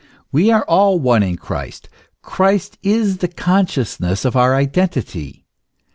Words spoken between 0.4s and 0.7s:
are